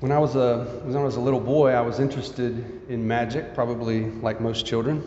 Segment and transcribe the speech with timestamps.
[0.00, 3.52] When I was a when I was a little boy, I was interested in magic,
[3.54, 5.02] probably like most children.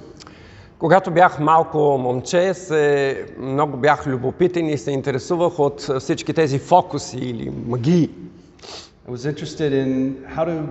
[0.80, 7.18] Когато бях малко момче, се, много бях любопитен и се интересувах от всички тези фокуси
[7.18, 8.10] или магии.
[9.08, 10.68] I was interested in how do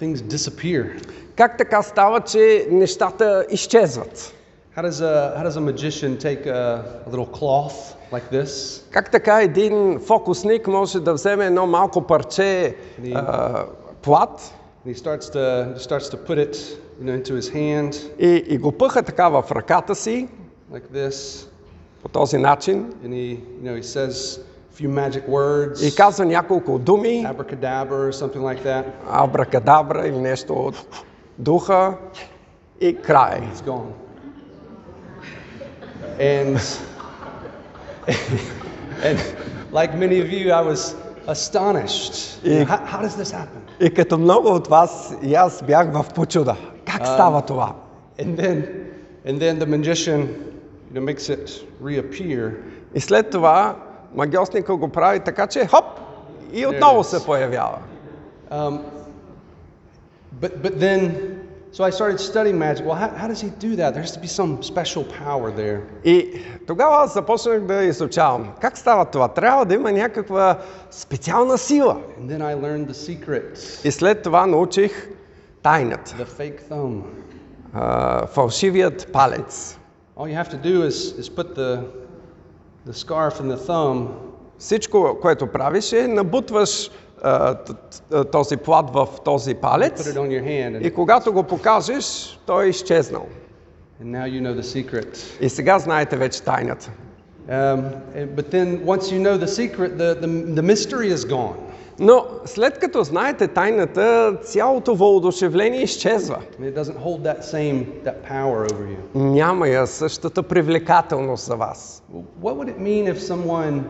[0.00, 1.02] things disappear?
[1.36, 4.34] Как така става, че нещата изчезват?
[4.76, 9.10] How does a how does a magician take a, a little cloth like this Как
[9.10, 12.76] така един фокусник може да вземе едно малко парче
[13.14, 13.64] а,
[14.02, 14.54] плат
[14.86, 16.56] and he starts to starts to put it
[17.00, 20.28] you know into his hand и, и го пъха така в ръката си,
[20.72, 21.48] like this,
[22.02, 24.40] по този начин, and he you know he says
[24.72, 28.84] a few magic words, и казва няколко думи, abracadabra or something like that.
[29.10, 31.04] абракадабра или нещо от
[31.38, 31.94] духа
[32.80, 33.40] и край.
[33.54, 34.03] It's gone.
[36.19, 36.59] And
[39.03, 39.17] and
[39.71, 40.95] like many of you, I was
[41.27, 42.43] astonished.
[42.43, 42.65] You know, Yeah.
[42.65, 43.61] how, how does this happen?
[43.79, 46.55] И като много от вас, и аз бях в почуда.
[46.85, 47.73] Как става това?
[48.19, 48.63] And then
[49.25, 50.19] and then the magician
[50.93, 52.51] you know, makes it reappear.
[52.95, 53.75] И след това
[54.15, 55.85] магиосника го прави така, че хоп!
[56.53, 57.77] И отново се появява.
[58.51, 58.79] Um,
[60.41, 61.01] but but then
[61.76, 62.82] so I started studying magic.
[62.88, 63.88] Well, how, how does he do that?
[63.94, 65.80] There has to be some special power there.
[66.04, 68.48] И тогава започнах да изучавам.
[68.60, 69.28] Как става това?
[69.28, 70.58] Трябва да има някаква
[70.90, 72.00] специална сила.
[72.20, 75.08] And then I learned the secret, И след това научих
[75.62, 76.14] тайната.
[76.18, 77.02] the fake thumb.
[77.72, 79.78] а, фалшивият палец.
[80.16, 81.80] All you have to do is, is put the,
[82.86, 84.06] the scarf and the thumb
[84.58, 86.90] Всичко, което правиш е набутваш
[88.32, 90.14] този плат в този палец
[90.80, 93.26] и когато го покажеш, той е изчезнал.
[95.40, 96.90] И сега знаете вече тайната.
[97.50, 97.82] Um,
[98.16, 101.56] and- but then once you know the secret, the, the, the mystery is gone.
[101.98, 106.38] Но след като знаете тайната, цялото въодушевление изчезва.
[106.58, 109.18] I mean, it doesn't hold that same that power over you.
[109.18, 112.02] Няма я същата привлекателност за вас.
[112.42, 113.82] What would it mean if someone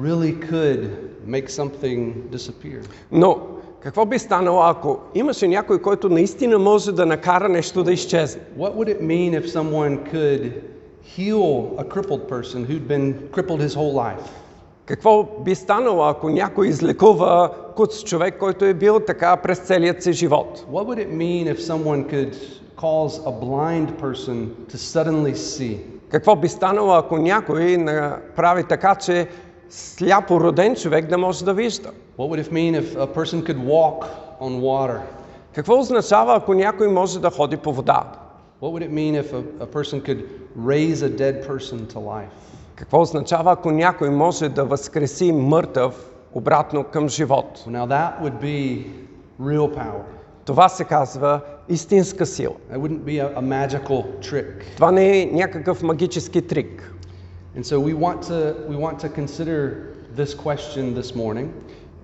[0.00, 0.90] really could
[1.28, 2.80] make something disappear?
[3.12, 3.38] Но
[3.80, 8.42] какво би станало, ако имаше някой, който наистина може да накара нещо да изчезне?
[8.58, 10.52] What would it mean if someone could
[11.16, 14.28] heal a crippled person who'd been crippled his whole life?
[14.86, 20.12] Какво би станало, ако някой излекува куц човек, който е бил така през целият си
[20.12, 20.66] живот?
[20.72, 22.34] What would it mean if someone could
[22.76, 24.36] cause a blind person
[24.70, 25.78] to suddenly see?
[26.10, 29.26] Какво би станало, ако някой направи така, че
[29.70, 31.90] сляпо роден човек да може да вижда?
[32.18, 34.06] What would it mean if a person could walk
[34.40, 35.00] on water?
[35.54, 38.02] Какво означава, ако някой може да ходи по вода?
[38.62, 40.24] What would it mean if a, a person could
[40.66, 42.32] raise a dead person to life?
[42.74, 47.64] Какво означава, ако някой може да възкреси мъртъв обратно към живот?
[47.68, 48.86] Now that would be
[49.40, 50.02] real power.
[50.44, 52.54] Това се казва истинска сила.
[52.72, 54.74] That wouldn't be a, a magical trick.
[54.76, 56.94] Това не е някакъв магически трик.
[57.55, 59.59] And so we want to we want to consider
[60.17, 61.47] this question this morning.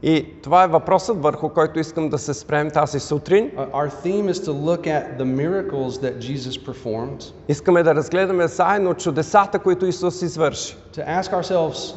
[0.03, 3.51] И това е въпросът, върху който искам да се спрем тази сутрин.
[3.51, 8.47] Uh, our theme is to look at the miracles that Jesus performed, Искаме да разгледаме
[8.47, 10.75] заедно чудесата, които Исус извърши.
[10.93, 11.93] to ask ourselves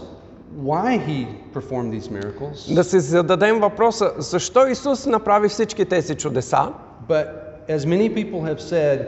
[0.62, 2.74] why he performed these miracles.
[2.74, 6.68] Да се зададем въпроса, защо Исус направи всички тези чудеса?
[7.08, 7.26] But
[7.68, 8.98] as many people have said,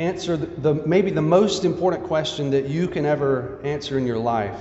[0.00, 3.30] answer the, the maybe the most important question that you can ever
[3.64, 4.54] answer in your life.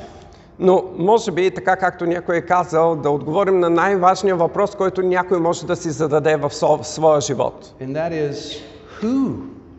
[0.60, 5.40] Но може би, така както някой е казал, да отговорим на най-важния въпрос, който някой
[5.40, 7.74] може да си зададе в со- в своя живот.
[7.82, 8.62] And that is
[9.02, 9.34] who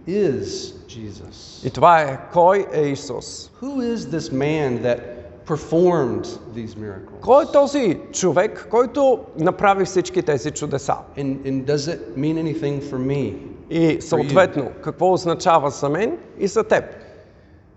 [0.08, 1.66] is Jesus?
[1.66, 3.50] И това е, кой е Исус?
[3.62, 4.98] Who is this man that
[5.46, 6.24] performed
[6.56, 7.20] these miracles?
[7.20, 10.94] Кой е този човек, който направи всички тези чудеса?
[11.18, 13.34] And, and does it mean anything for me?
[13.69, 16.83] И съответно, какво означава за мен и за теб?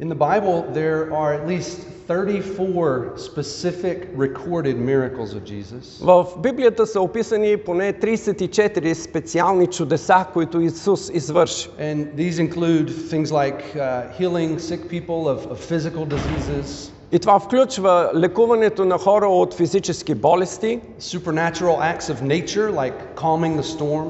[0.01, 6.01] In the Bible, there are at least 34 specific recorded miracles of Jesus.
[6.01, 11.69] В Библията са описани поне 34 специални чудеса, които Исус извърши.
[11.81, 17.41] And these include things like uh, healing sick people of, of physical diseases, И това
[17.41, 24.09] включва лекуването на хора от физически болести, supernatural acts of nature like calming the storm,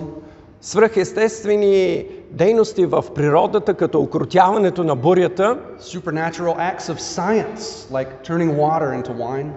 [0.62, 7.60] свръхестествени дейности в природата, като укротяването на бурята, supernatural acts of science
[7.92, 9.48] like turning water into wine,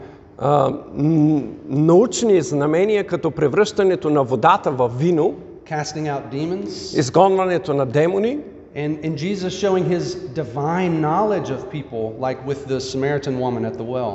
[0.97, 5.33] м- научни знамения, като превръщането на водата в вино,
[5.69, 8.39] casting out demons, изгонването на демони,
[8.75, 10.05] and, and Jesus showing his
[10.41, 14.13] divine knowledge of people, like with the Samaritan woman at the well.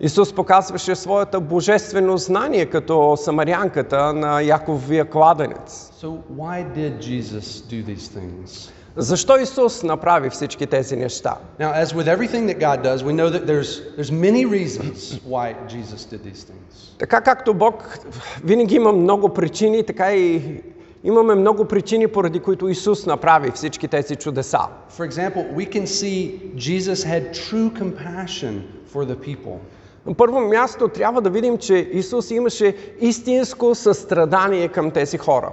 [0.00, 5.92] Исус показваше своята божествено знание като самарянката на Яковия кладенец.
[6.02, 8.70] So, why did Jesus do these things?
[8.96, 11.36] Защо Исус направи всички тези неща?
[11.60, 15.54] Now, as with everything that God does, we know that there's, there's many reasons why
[15.68, 16.96] Jesus did these things.
[16.98, 17.98] Така както Бог
[18.44, 20.60] винаги има много причини, така и
[21.04, 24.60] имаме много причини, поради които Исус направи всички тези чудеса.
[24.98, 28.62] For example, we can see Jesus had true compassion
[28.92, 29.58] for the people.
[30.08, 35.52] На първо място трябва да видим, че Исус имаше истинско състрадание към тези хора.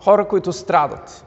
[0.00, 1.24] Хора, които страдат.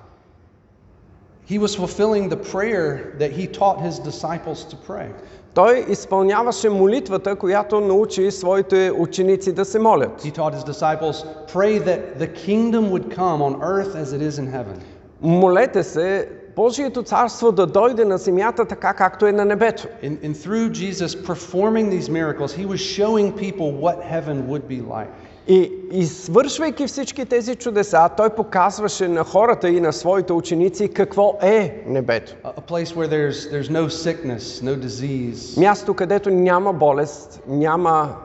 [1.49, 2.87] He was fulfilling the prayer
[3.21, 5.07] that he taught his disciples to pray.
[5.53, 10.23] Той изпълняваше молитвата, която научи своите ученици да се молят.
[10.23, 14.39] He taught his disciples, pray that the kingdom would come on earth as it is
[14.39, 14.79] in heaven.
[15.21, 16.29] Молете се
[16.59, 19.87] Божието царство да дойде на земята така, както е на небето.
[20.03, 24.81] And, and through Jesus performing these miracles, he was showing people what heaven would be
[24.81, 25.07] like.
[25.47, 31.83] И извършвайки всички тези чудеса, той показваше на хората и на своите ученици какво е
[31.87, 32.35] небето.
[32.43, 35.59] A, a place where there's, there's no sickness, no disease.
[35.59, 38.15] Място, където няма болест, няма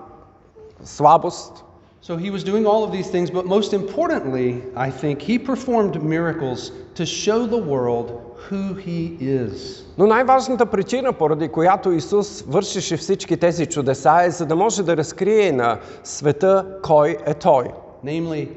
[0.84, 1.64] слабост.
[2.02, 5.94] So he was doing all of these things, but most importantly, I think, he performed
[6.02, 6.60] miracles
[6.96, 9.85] to show the world who he is.
[9.99, 14.96] Но най-важната причина, поради която Исус вършеше всички тези чудеса, е за да може да
[14.96, 17.64] разкрие на света кой е Той.
[18.05, 18.49] Namely,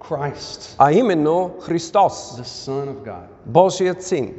[0.00, 3.26] Christ, А именно Христос, the Son of God.
[3.46, 4.34] Божият Син.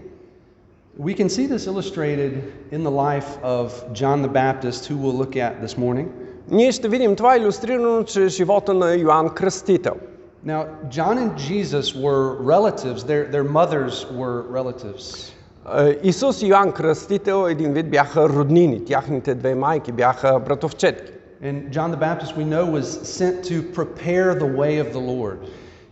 [0.99, 2.33] We can see this illustrated
[2.71, 6.07] in the life of John the Baptist, who we'll look at this morning.
[6.51, 9.95] Ние ще видим това илюстрирано чрез живота на Йоанн Кръстител.
[10.45, 15.31] Now, John and Jesus were relatives, their, their mothers were relatives.
[15.77, 21.11] Е, Исус и Йоанн Кръстител един вид бяха роднини, тяхните две майки бяха братовчетки.
[21.43, 22.87] And John the Baptist, we know, was
[23.17, 25.37] sent to prepare the way of the Lord.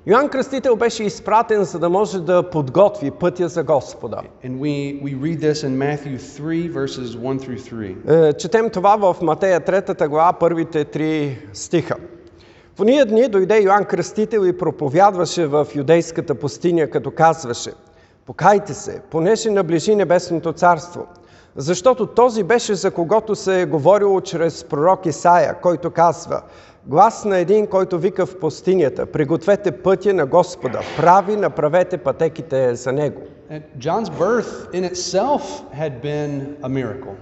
[0.05, 4.21] Йоанн Кръстител беше изпратен, за да може да подготви пътя за Господа.
[4.45, 8.29] And we, we read this in Matthew 3, verses 1 through 3.
[8.29, 11.95] Е, Четем това в Матея 3 глава, първите три стиха.
[12.75, 17.71] В уния дни дойде Йоанн Кръстител и проповядваше в юдейската пустиня, като казваше
[18.25, 21.07] Покайте се, понеже наближи небесното царство.
[21.55, 26.41] Защото този беше за когото се е говорило чрез пророк Исаия, който казва
[26.85, 32.91] Глас на един, който вика в пустинята, пригответе пътя на Господа, прави, направете пътеките за
[32.91, 33.21] Него.
[33.51, 35.41] And John's birth in itself
[35.81, 36.31] had been
[36.63, 37.13] a miracle.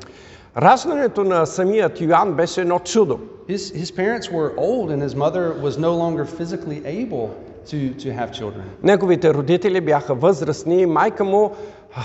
[0.56, 3.19] Раждането на самият Йоанн беше едно чудо.
[3.49, 7.27] His, his parents were old, and his mother was no longer physically able
[7.71, 8.62] to, to have children.
[8.83, 11.55] Неговите родители бяха възрастни и майка му,
[11.94, 12.00] а,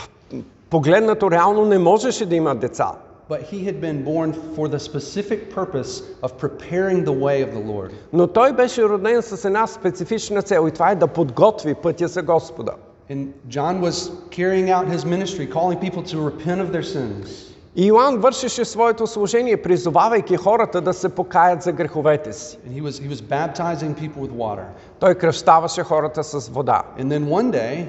[0.69, 2.91] погледнато реално, не можеше да има деца.
[3.29, 5.91] But he had been born for the specific purpose
[6.21, 7.91] of preparing the way of the Lord.
[8.13, 12.21] Но той беше роден с една специфична цел и това е да подготви пътя за
[12.21, 12.71] Господа.
[13.09, 17.51] And John was carrying out his ministry, calling people to repent of their sins.
[17.78, 22.58] И Йоанн вършеше своето служение, призовавайки хората да се покаят за греховете си.
[22.68, 24.64] And he was, he was baptizing people with water.
[24.98, 26.82] Той кръщаваше хората с вода.
[26.98, 27.86] And then one day,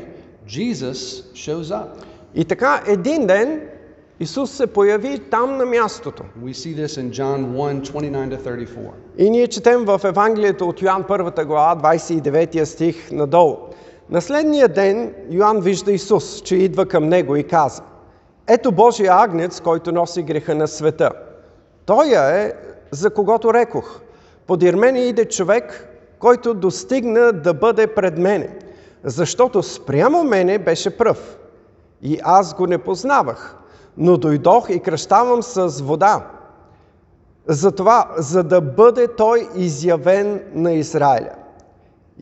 [0.48, 1.88] Jesus shows up.
[2.36, 3.62] И така един ден
[4.20, 6.24] Исус се появи там на мястото.
[6.44, 8.68] We see this in John 1 29 to 34.
[9.18, 13.58] И ние четем в Евангелието от Йоан 1 глава, 29 стих надолу.
[14.10, 17.84] На следния ден Йоанн вижда Исус, че идва към него и каза
[18.48, 21.12] Ето Божия агнец, който носи греха на света.
[21.86, 22.54] Той е,
[22.92, 24.00] за когото рекох.
[24.48, 25.88] Подир мене иде човек,
[26.20, 28.58] който достигна да бъде пред мене,
[29.04, 31.38] защото спрямо мене беше пръв.
[32.02, 33.56] И аз го не познавах,
[33.98, 36.28] но дойдох и кръщавам с вода,
[37.48, 41.32] затова, за да бъде той изявен на Израиля.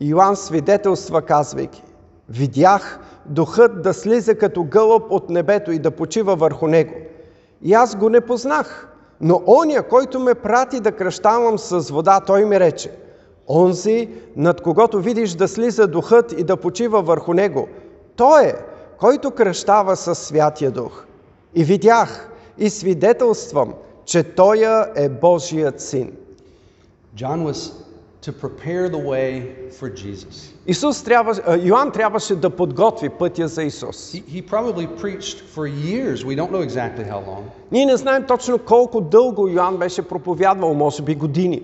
[0.00, 1.82] Йоанн свидетелства, казвайки,
[2.28, 6.94] видях духът да слиза като гълъб от небето и да почива върху него.
[7.62, 8.88] И аз го не познах,
[9.20, 12.90] но оня, който ме прати да кръщавам с вода, той ми рече,
[13.48, 17.68] онзи, над когото видиш да слиза духът и да почива върху него,
[18.16, 18.54] той е,
[18.98, 21.04] който кръщава със Святия Дух.
[21.54, 24.62] И видях и свидетелствам, че Той
[24.96, 26.12] е Божият Син.
[27.16, 27.85] John was
[28.21, 30.53] to prepare the way for Jesus.
[30.67, 34.11] Исус трябва, а, Йоанн трябваше да подготви пътя за Исус.
[34.11, 36.23] He, he probably preached for years.
[36.23, 37.43] We don't know exactly how long.
[37.71, 41.63] Ние не знаем точно колко дълго Йоанн беше проповядвал, може би години.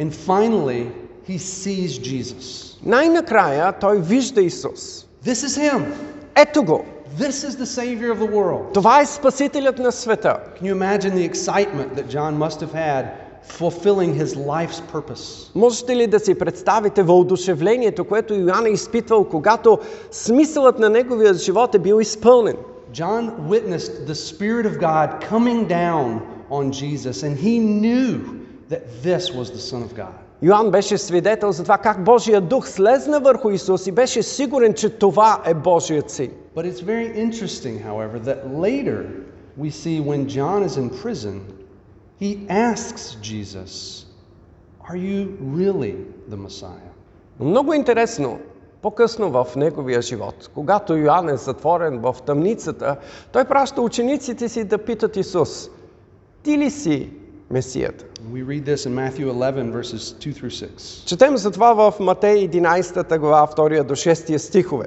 [0.00, 0.90] And finally,
[1.28, 2.78] he sees Jesus.
[2.84, 5.06] Най-накрая той вижда Исус.
[5.24, 5.84] This is him.
[6.34, 6.84] Ето го!
[7.18, 8.74] This is the Savior of the world.
[8.74, 10.36] Това е Спасителят на света.
[10.60, 15.51] Can you imagine the excitement that John must have had fulfilling his life's purpose?
[15.55, 19.79] Можете ли да си представите въодушевлението, което Йоанн е изпитвал, когато
[20.11, 22.55] смисълът на неговия живот е бил изпълнен?
[22.93, 28.09] John witnessed the Spirit of God coming down on Jesus, and he knew
[28.69, 30.13] that this was the Son of God.
[30.43, 34.89] Йоанн беше свидетел за това как Божия дух слезна върху Исус и беше сигурен, че
[34.89, 36.31] това е Божият син.
[36.55, 38.99] But it's very interesting, however, that later
[39.57, 41.35] we see when John is in prison,
[42.19, 44.05] he asks Jesus,
[44.89, 45.95] Are you really
[46.29, 46.91] the Messiah?
[47.39, 48.39] Но много интересно,
[48.81, 52.95] по-късно в неговия живот, когато Йоанн е затворен в тъмницата,
[53.31, 55.69] той праща учениците си да питат Исус,
[56.43, 57.09] ти ли си
[57.51, 58.05] Месията?
[58.33, 61.05] We read this in Matthew 11, verses 2 through 6.
[61.05, 64.85] Четем за това в Матей 11 глава, 2 до 6 стихове.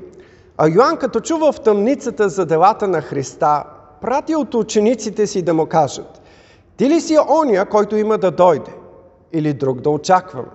[0.58, 3.64] А Йоанн, като чува в тъмницата за делата на Христа,
[4.00, 6.20] прати от учениците си да му кажат,
[6.76, 8.70] ти ли си оня, който има да дойде?
[9.32, 10.48] Или друг да очакваме?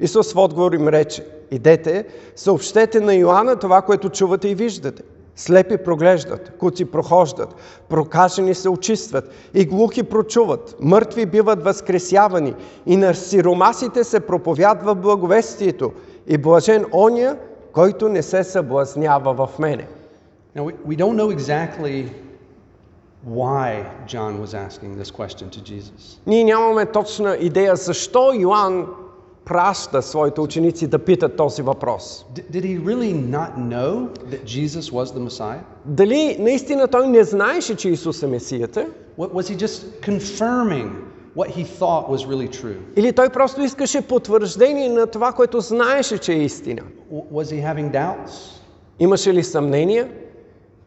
[0.00, 2.04] Исус в отговор им рече, идете,
[2.36, 5.02] съобщете на Йоанна това, което чувате и виждате.
[5.36, 7.54] Слепи проглеждат, куци прохождат,
[7.88, 12.54] прокажени се очистват и глухи прочуват, мъртви биват възкресявани
[12.86, 15.92] и на сиромасите се проповядва благовестието
[16.26, 17.36] и блажен оня,
[17.72, 19.88] който не се съблазнява в мене.
[20.56, 22.21] Now, we don't know exactly
[23.24, 26.18] why John was asking this question to Jesus.
[26.26, 28.86] Ние нямаме точна идея защо Йоанн
[29.44, 32.26] праща своите ученици да питат този въпрос.
[32.34, 35.60] D- did he really not know that Jesus was the Messiah?
[35.84, 38.86] Дали наистина той не знаеше, че Исус е Месията?
[39.18, 40.90] What, was he just confirming
[41.36, 42.76] what he thought was really true?
[42.96, 46.82] Или той просто искаше потвърждение на това, което знаеше, че е истина?
[47.12, 48.32] W- was he having doubts?
[48.98, 50.08] Имаше ли съмнения?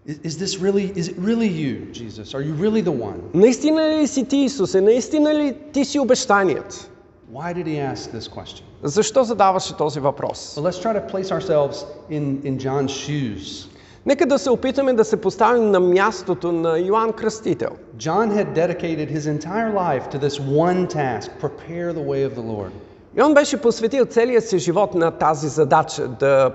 [0.07, 2.35] Is, is this really, is it really you, Jesus?
[2.35, 3.21] Are you really the one?
[3.35, 4.81] Наистина ли си ти, Исусе?
[4.81, 6.91] Наистина ли ти си обещаният?
[7.33, 8.63] Why did he ask this question?
[8.83, 10.55] Защо задаваше този въпрос?
[10.57, 13.69] Well, let's try to place ourselves in, in John's shoes.
[14.07, 17.71] Нека да се опитаме да се поставим на мястото на Йоанн Кръстител.
[17.97, 22.43] John had dedicated his entire life to this one task prepare the way of the
[22.43, 22.71] Lord.
[23.17, 26.51] И он беше посветил целия си живот на тази задача да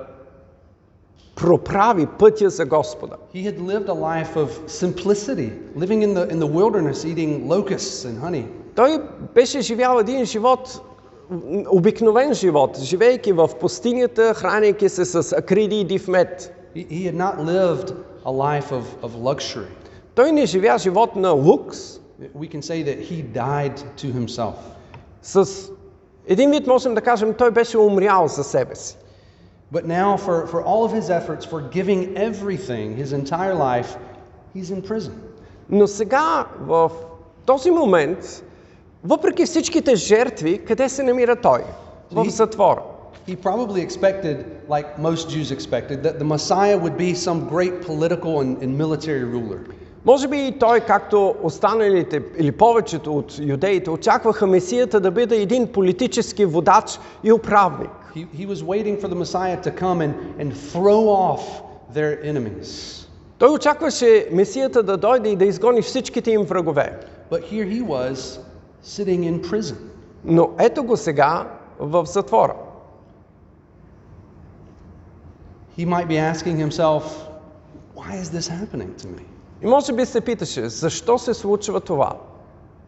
[1.41, 3.17] проправи пътя за Господа.
[3.35, 8.05] He had lived a life of simplicity, living in the, in the wilderness, eating locusts
[8.05, 8.45] and honey.
[8.75, 9.03] Той
[9.35, 10.81] беше живял един живот,
[11.69, 16.55] обикновен живот, живейки в пустинята, хранейки се с акриди и див мед.
[16.77, 17.95] He, he had not lived
[18.25, 19.71] a life of, of luxury.
[20.15, 22.01] Той не живя живот на лукс,
[22.37, 24.55] We can say that he died to himself.
[25.23, 25.49] с
[26.27, 28.97] един вид можем да кажем, той беше умрял за себе си.
[29.73, 33.97] But now, for, for all of his efforts, for giving everything, his entire life,
[34.55, 35.15] he's in prison.
[35.69, 36.91] Но сега, в
[37.47, 38.43] този момент,
[39.05, 41.61] въпреки всичките жертви, къде се намира той?
[42.13, 42.83] В затвора.
[43.29, 44.37] He probably expected,
[44.69, 49.25] like most Jews expected, that the Messiah would be some great political and, and military
[49.25, 49.59] ruler.
[50.05, 55.73] Може би и той, както останалите или повечето от юдеите, очакваха Месията да бъде един
[55.73, 57.91] политически водач и управник.
[58.16, 61.42] He, he was waiting for the Messiah to come and, and throw off
[61.94, 63.02] their enemies.
[63.38, 67.00] Той очакваше Месията да дойде и да изгони всичките им врагове.
[67.32, 68.40] But here he was
[68.84, 69.78] sitting in prison.
[70.26, 71.48] Но ето го сега
[71.80, 72.56] в затвора.
[75.78, 77.04] He might be asking himself,
[77.96, 79.24] why is this happening to me?
[79.62, 82.16] И може би се питаше, защо се случва това?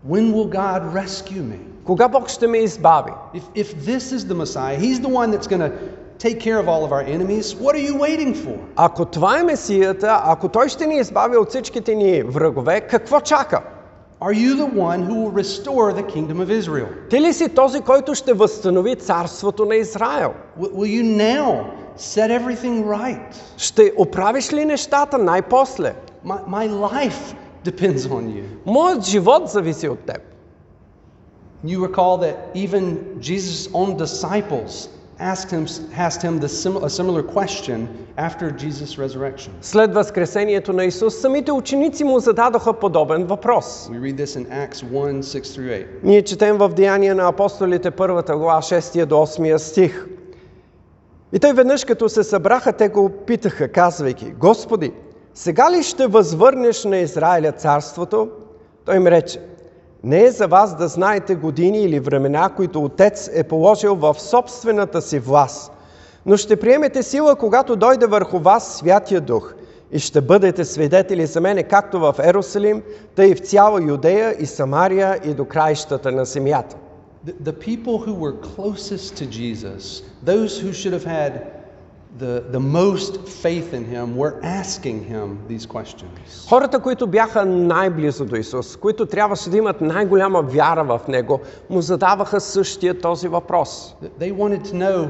[0.04, 1.58] When will God rescue me?
[1.84, 3.12] Кога Бог ще ме избави?
[3.34, 5.72] If, if this is the Messiah, he's the one that's going to
[6.18, 7.54] take care of all of our enemies.
[7.54, 8.56] What are you waiting for?
[8.76, 13.62] Ако това е Месията, ако Той ще ни избави от всичките ни врагове, какво чака?
[14.20, 16.86] Are you the one who will restore the kingdom of Israel?
[17.10, 20.34] Ти ли си този, който ще възстанови царството на Израел?
[20.60, 21.64] Will, you now
[21.98, 23.34] set everything right?
[23.56, 25.94] Ще оправиш ли нещата най-после?
[26.26, 28.44] My, my life depends on you.
[28.66, 30.18] Моят живот зависи от теб.
[31.64, 34.88] You recall that even Jesus' own disciples
[35.22, 35.66] asked him,
[35.96, 39.52] asked him the sim, a similar question after Jesus' resurrection.
[39.60, 43.88] След възкресението на Исус, самите ученици му зададоха подобен въпрос.
[43.92, 45.86] We read this in Acts 1 6 through 8.
[46.02, 50.06] Ние четем в Деяния на апостолите, първата глава, 6 до 8 стих.
[51.32, 54.92] И той веднъж като се събраха, те го питаха, казвайки, Господи,
[55.34, 58.28] сега ли ще възвърнеш на Израиля царството?
[58.84, 59.40] Той им рече,
[60.04, 65.02] не е за вас да знаете години или времена, които Отец е положил в собствената
[65.02, 65.72] си власт,
[66.26, 69.54] но ще приемете сила, когато дойде върху вас Святия Дух
[69.92, 72.82] и ще бъдете свидетели за мене както в Ерусалим,
[73.14, 76.76] тъй и в цяла Юдея и Самария и до краищата на земята.
[77.42, 81.61] The, people who were closest to Jesus, those who should have had
[82.17, 86.47] the, the most faith in him, were asking him these questions.
[86.49, 91.81] Хората, които бяха най-близо до Исус, които трябваше да имат най-голяма вяра в Него, му
[91.81, 93.95] задаваха същия този въпрос.
[94.19, 95.09] They wanted to know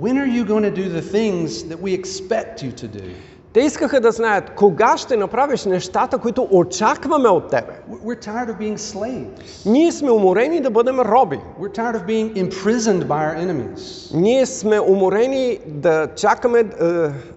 [0.00, 3.14] when are you going to do the things that we expect you to do?
[3.53, 7.73] Те искаха да знаят кога ще направиш нещата, които очакваме от тебе.
[8.05, 9.65] We're tired of being slaves.
[9.65, 11.39] Ние сме уморени да бъдем роби.
[11.59, 14.11] We're tired of being imprisoned by our enemies.
[14.17, 16.65] Ние сме уморени да чакаме е,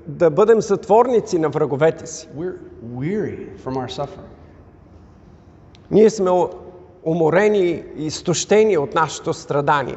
[0.06, 2.28] да бъдем затворници на враговете си.
[2.38, 2.56] We're
[2.96, 4.32] weary from our suffering.
[5.90, 6.30] Ние сме
[7.04, 9.96] уморени и изтощени от нашето страдание.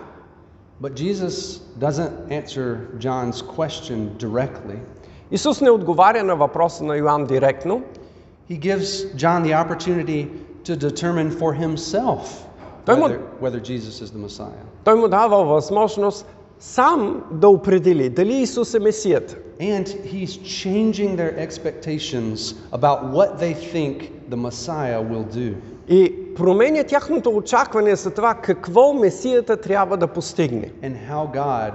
[0.81, 1.35] But Jesus
[1.79, 4.79] doesn't answer John's question directly.
[5.30, 7.82] Исус не отговаря на въпроса на Йоанн директно.
[8.50, 10.26] He gives John the opportunity
[10.64, 12.20] to determine for himself
[12.86, 14.64] Той му- whether, whether Jesus is the Messiah.
[14.84, 16.26] Той му дава възможност
[16.58, 19.36] сам да определи дали Исус е Месията.
[19.60, 25.54] And he's changing their expectations about what they think the Messiah will do.
[25.88, 31.72] И променя тяхното очакване за това какво Месията трябва да постигне and how God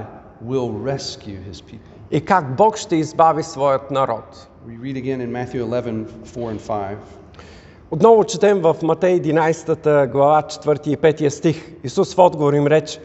[0.47, 1.92] will rescue his people.
[2.10, 4.48] И как Бог ще избави своят народ.
[4.68, 6.96] We read again in Matthew 11, 4 and 5.
[7.90, 11.56] Отново четем в Матей 11 глава 4 и 5 стих.
[11.84, 13.00] Исус в отговор им рече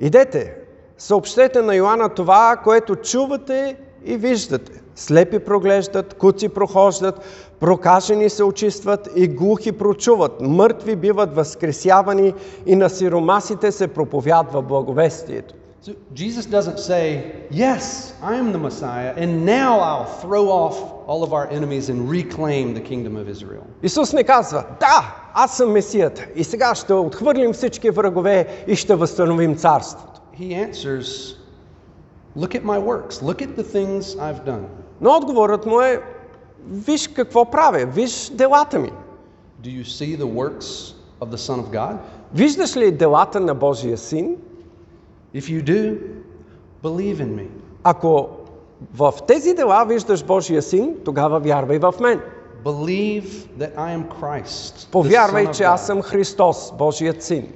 [0.00, 0.54] Идете,
[0.98, 4.72] съобщете на Йоанна това, което чувате и виждате.
[4.94, 7.20] Слепи проглеждат, куци прохождат,
[7.60, 12.34] прокажени се очистват и глухи прочуват, мъртви биват възкресявани
[12.66, 15.54] и на сиромасите се проповядва благовестието.
[15.85, 21.21] So Jesus doesn't say, Yes, I am the Messiah, and now I'll throw off all
[21.23, 23.63] of our enemies and reclaim the kingdom of Israel.
[23.83, 28.95] Исус не казва, да, аз съм Месията и сега ще отхвърлим всички врагове и ще
[28.95, 30.21] възстановим царството.
[30.39, 31.35] He answers,
[32.37, 34.65] Look at my works, look at the things I've done.
[35.01, 36.01] Но отговорът му е,
[36.69, 38.91] виж какво правя, виж делата ми.
[39.63, 41.97] Do you see the works of the Son of God?
[42.33, 44.35] Виждаш ли делата на Божия син?
[45.34, 45.98] If you do,
[46.82, 47.46] believe in me.
[47.84, 48.28] Ако
[48.94, 52.20] в тези дела виждаш Божия син, тогава вярвай в мен.
[52.64, 54.90] Believe that I am Christ.
[54.90, 57.48] Повярвай, че аз съм Христос, Божият син.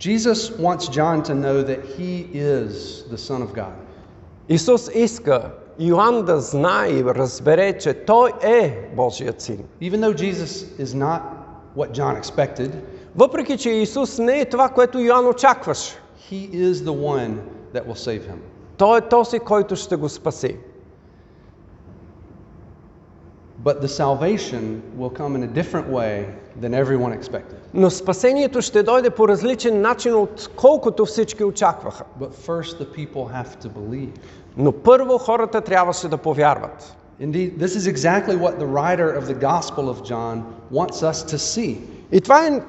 [0.00, 2.68] Jesus wants John to know that he is
[3.10, 3.74] the Son of God.
[4.48, 9.58] Исус иска Йоанн да знае и разбере, че Той е Божият син.
[9.82, 11.20] Even though Jesus is not
[11.76, 12.70] what John expected,
[13.16, 15.96] Въпреки, че Исус не е това, което Йоанн очакваше.
[16.29, 17.41] he is the one
[17.73, 18.39] that will save him.
[18.77, 20.57] Той е този, който ще го спаси.
[23.63, 26.25] But the salvation will come in a different way
[26.61, 27.57] than everyone expected.
[27.73, 32.03] Но спасението ще дойде по различен начин, от колкото всички очакваха.
[32.19, 34.11] But first, the people have to believe.
[34.57, 36.95] Но първо хората трябваше да повярват.
[37.21, 41.37] Indeed, this is exactly what the writer of the Gospel of John wants us to
[41.37, 41.77] see.
[42.11, 42.61] И това е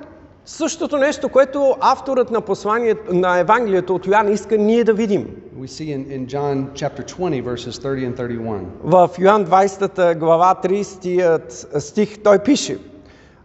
[0.45, 5.27] същото нещо, което авторът на посланието на Евангелието от Йоанн иска ние да видим.
[5.59, 8.61] We see in, in John chapter 20, verses 30 and 31.
[8.83, 12.77] В Йоанн 20 глава 30 стих той пише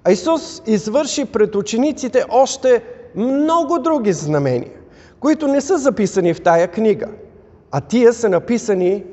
[0.04, 2.82] А Исус извърши пред учениците още
[3.16, 4.72] много други знамения,
[5.20, 7.06] които не са записани в тая книга,
[7.70, 9.04] а тия са написани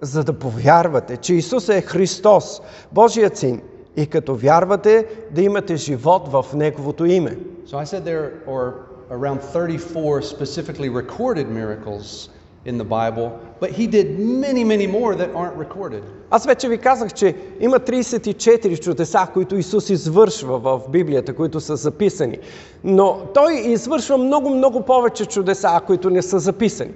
[0.00, 3.60] за да повярвате, че Исус е Христос, Божият Син,
[3.97, 7.37] и като вярвате да имате живот в Неговото име.
[7.67, 8.73] So I said there are
[9.09, 12.29] around 34 specifically recorded miracles
[12.65, 13.27] in the Bible,
[13.59, 16.03] but he did many, many more that aren't recorded.
[16.31, 21.75] Аз вече ви казах, че има 34 чудеса, които Исус извършва в Библията, които са
[21.75, 22.37] записани.
[22.83, 26.91] Но Той извършва много, много повече чудеса, които не са записани.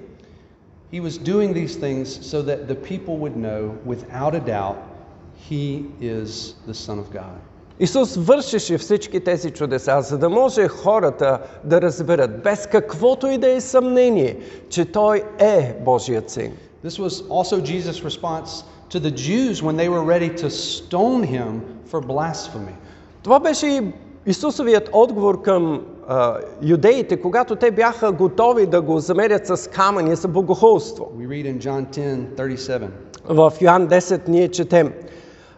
[0.92, 4.76] He was doing these things so that the people would know without a doubt
[5.49, 7.35] he is the Son of God.
[7.79, 13.51] Исус вършеше всички тези чудеса, за да може хората да разберат, без каквото и да
[13.51, 14.37] е съмнение,
[14.69, 16.51] че Той е Божият Син.
[16.85, 21.61] This was also Jesus' response to the Jews when they were ready to stone him
[21.91, 22.73] for blasphemy.
[23.23, 23.93] Това беше
[24.27, 30.27] Исусовият отговор към а, юдеите, когато те бяха готови да го замерят с камъни за
[30.27, 31.11] богохулство.
[31.17, 31.85] We read in John
[32.37, 32.87] 10 37.
[33.29, 34.93] В Йоан 10 ние четем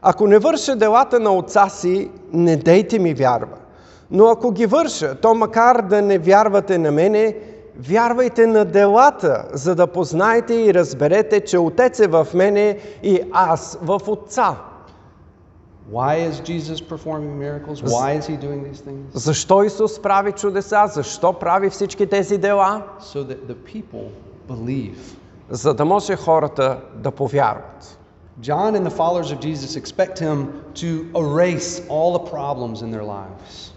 [0.01, 3.57] Ако не върша делата на отца си, не дейте ми вярва.
[4.12, 7.38] Но ако ги върша, то макар да не вярвате на мене,
[7.79, 13.79] вярвайте на делата, за да познаете и разберете, че Отец е в мене и аз
[13.81, 14.55] в Отца.
[15.91, 17.81] Why is Jesus performing miracles?
[17.81, 19.03] Why is he doing these things?
[19.13, 20.83] Защо Исус прави чудеса?
[20.88, 22.83] Защо прави всички тези дела?
[23.01, 24.07] So that the people
[24.49, 24.97] believe.
[25.49, 27.96] За да може хората да повярват.
[28.40, 30.37] John and the followers of Jesus expect him
[30.83, 30.88] to
[31.22, 33.72] erase all the problems in their lives.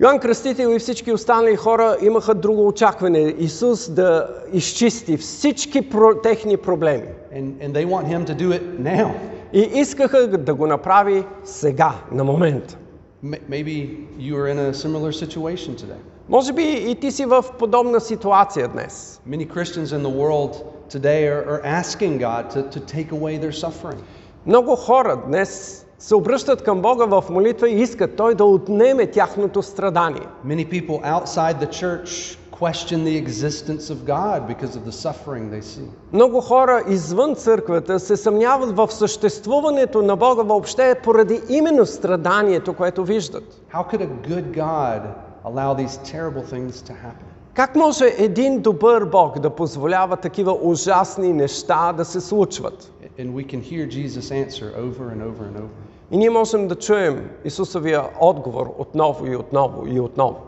[0.00, 3.34] Йоанн Кръстител и всички останали хора имаха друго очакване.
[3.38, 7.08] Исус да изчисти всички про- техни проблеми.
[7.34, 9.10] And, and they want him to do it now.
[9.52, 12.76] И искаха да го направи сега, на момента.
[13.24, 16.00] M- Maybe you are in a similar situation today.
[16.28, 19.20] Може би и ти си в подобна ситуация днес.
[19.28, 20.52] Many Christians in the world
[20.91, 24.01] today are, are asking God to, to take away their suffering.
[24.45, 29.63] Много хора днес се обръщат към Бога в молитва и искат Той да отнеме тяхното
[29.63, 30.27] страдание.
[30.45, 35.61] Many people outside the church question the existence of God because of the suffering they
[35.61, 35.87] see.
[36.13, 43.03] Много хора извън църквата се съмняват в съществуването на Бога въобще поради именно страданието, което
[43.03, 43.61] виждат.
[43.73, 45.01] How could a good God
[45.45, 47.30] allow these terrible things to happen?
[47.53, 52.91] Как може един добър Бог да позволява такива ужасни неща да се случват?
[53.19, 55.69] And we can hear Jesus' answer over and over and over.
[56.11, 60.39] И ние можем да чуем Исусовия отговор отново и отново и отново.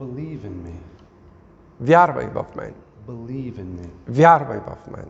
[0.00, 0.74] Believe in me.
[1.80, 2.74] Вярвай в мен.
[3.08, 3.88] Believe in me.
[4.08, 5.06] Вярвай в мен.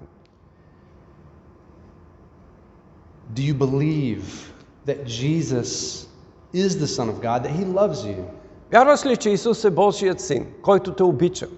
[3.34, 4.52] Do you believe
[4.86, 6.06] that Jesus
[6.52, 8.24] is the Son of God, that He loves you?
[8.72, 11.48] Вярваш ли, че Исус е Божият син, който те обича?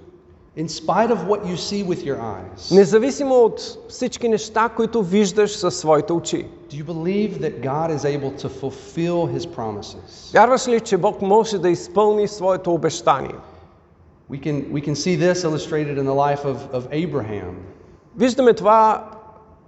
[0.58, 5.56] In spite of what you see with your eyes, Независимо от всички неща, които виждаш
[5.56, 6.46] със своите очи.
[6.70, 10.32] do you believe that God is able to fulfill His promises?
[10.32, 13.34] Вярваш ли, че Бог може да изпълни своето обещание?
[14.30, 17.54] We can, we can see this illustrated in the life of, of Abraham.
[18.16, 19.10] Виждаме това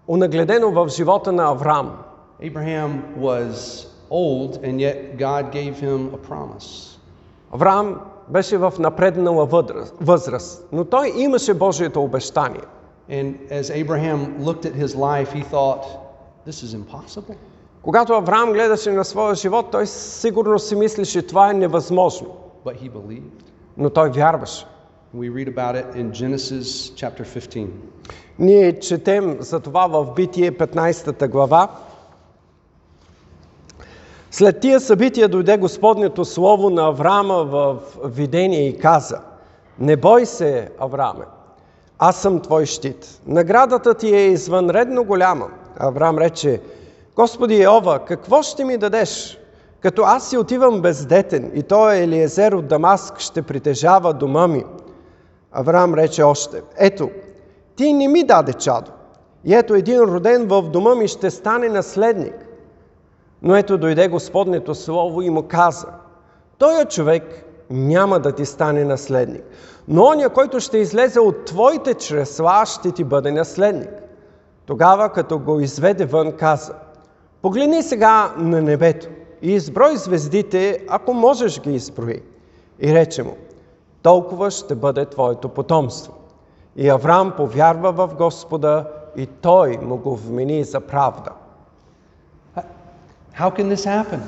[0.06, 1.90] унагледено в живота на Авраам.
[2.42, 6.99] Abraham was old, and yet God gave him a promise.
[7.50, 9.46] Авраам беше в напреднала
[10.00, 12.64] възраст, но той имаше Божието обещание.
[13.10, 15.84] And as Abraham looked at his life, he thought,
[16.46, 17.34] This is impossible.
[17.82, 22.28] Когато Авраам гледаше на своя живот, той сигурно си мислеше, това е невъзможно.
[22.64, 23.42] But he believed.
[23.76, 24.66] Но той вярваше.
[25.16, 27.66] We read about it in Genesis chapter 15.
[28.38, 31.68] Ние четем за това в Битие 15 глава.
[34.32, 39.20] След тия събития дойде Господнето слово на Авраама в видение и каза
[39.78, 41.24] Не бой се, Аврааме,
[41.98, 43.20] аз съм твой щит.
[43.26, 45.46] Наградата ти е извънредно голяма.
[45.78, 46.60] Авраам рече,
[47.16, 49.38] Господи Йова, какво ще ми дадеш?
[49.80, 54.64] Като аз си отивам бездетен и той Елиезер от Дамаск ще притежава дома ми.
[55.52, 57.10] Авраам рече още, ето,
[57.76, 58.90] ти не ми даде чадо.
[59.44, 62.34] И ето един роден в дома ми ще стане наследник.
[63.42, 65.86] Но ето дойде Господнето Слово и му каза,
[66.58, 69.44] Той човек няма да ти стане наследник,
[69.88, 73.90] но оня, който ще излезе от твоите чресла, ще ти бъде наследник.
[74.66, 76.74] Тогава, като го изведе вън, каза,
[77.42, 79.08] Погледни сега на небето
[79.42, 82.22] и изброй звездите, ако можеш ги изброи.
[82.80, 83.36] И рече му,
[84.02, 86.12] толкова ще бъде твоето потомство.
[86.76, 88.84] И Авраам повярва в Господа
[89.16, 91.30] и той му го вмени за правда.
[93.39, 94.21] How can this happen,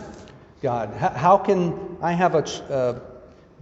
[0.61, 0.89] God?
[0.99, 2.93] How, how can I have a, ch- uh,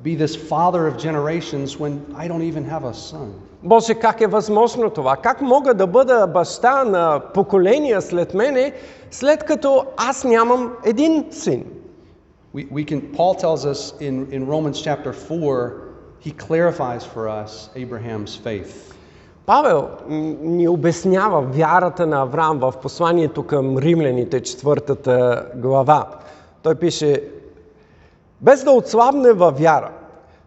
[0.02, 3.34] be this father of generations when I don't even have a son?
[3.64, 5.18] Боже, как е възможно това?
[5.18, 8.74] Как мога да бъда баща на поколения след мене,
[9.12, 11.66] след като аз нямам един син?
[12.56, 15.74] We, we can, Paul tells us in, in Romans chapter 4,
[16.22, 18.96] he clarifies for us Abraham's faith.
[19.51, 19.89] Павел
[20.43, 26.07] ни обяснява вярата на Авраам в посланието към римляните, четвъртата глава.
[26.63, 27.23] Той пише,
[28.41, 29.91] без да отслабне във вяра,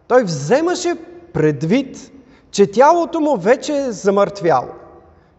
[0.08, 0.96] той вземаше
[1.32, 2.12] предвид,
[2.50, 4.68] че тялото му вече е замъртвяло,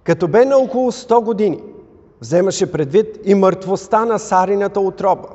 [0.03, 1.63] като бе на около 100 години.
[2.21, 5.27] Вземаше предвид и мъртвостта на Сарината отроба.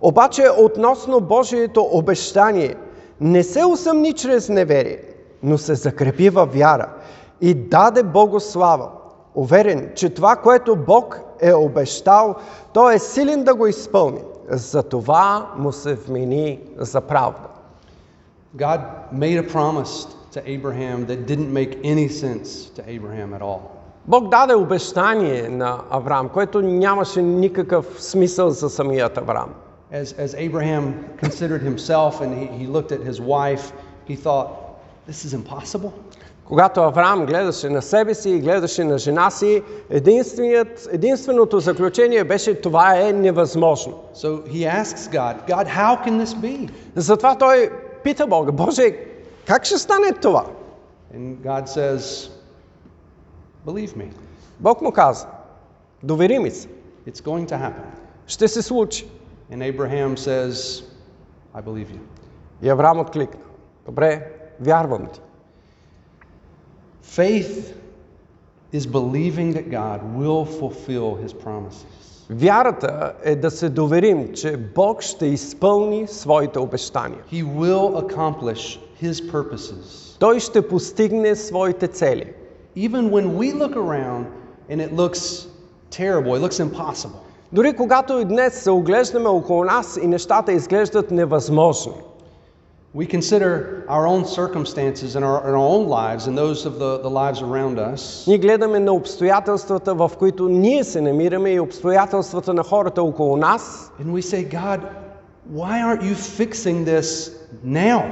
[0.00, 2.74] Обаче относно Божието обещание
[3.20, 4.98] не се усъмни чрез неверие,
[5.42, 6.88] но се закрепи във вяра
[7.40, 8.88] и даде Богу слава,
[9.34, 12.34] уверен, че това, което Бог е обещал,
[12.72, 14.20] Той е силен да го изпълни.
[14.48, 17.48] За това му се вмени за правда.
[18.56, 18.80] God
[19.12, 23.60] made a promise to Abraham that didn't make any sense to Abraham at all.
[24.06, 29.54] Бог даде обещание на Авраам, което нямаше никакъв смисъл за самият Авраам.
[29.92, 30.84] As, as Abraham
[31.22, 33.64] considered himself and he, he looked at his wife,
[34.08, 34.48] he thought,
[35.08, 35.92] This is impossible.
[36.50, 39.62] Когато Авраам гледаше на себе си и гледаше на жена си,
[40.90, 44.00] единственото заключение беше това е невъзможно.
[44.14, 46.70] So he asks God, God, how can this be?
[46.96, 47.70] Затова той
[48.04, 48.96] пита Бога, Боже,
[49.46, 50.46] как ще стане това?
[51.16, 52.30] And God says,
[53.66, 54.06] Believe me,
[54.60, 55.26] Бог му каза,
[56.02, 56.68] довери ми се,
[57.08, 57.84] it's going to happen.
[58.26, 59.10] ще се случи.
[59.52, 60.84] And Abraham says,
[61.56, 62.00] I believe you.
[62.62, 63.40] И Авраам откликна,
[63.86, 65.20] добре, вярвам ти.
[67.02, 67.74] Faith
[68.72, 72.00] is believing that God will fulfill his promises.
[72.30, 77.18] Вярата е да се доверим, че Бог ще изпълни своите обещания.
[77.32, 80.18] He will accomplish his purposes.
[80.18, 82.32] Той ще постигне своите цели.
[82.76, 84.26] Even when we look around
[84.70, 85.46] and it looks
[85.90, 87.20] terrible, it looks impossible.
[87.52, 91.92] Дори когато и днес се оглеждаме около нас и нещата изглеждат невъзможни.
[92.93, 96.99] We consider our own circumstances in our, in our own lives and those of the,
[96.99, 98.25] the lives around us.
[98.27, 103.91] Ние гледаме на обстоятелствата, в които ние се намираме и обстоятелствата на хората около нас
[103.99, 104.79] And we say, God,
[105.53, 107.31] why aren't you fixing this
[107.63, 108.03] now?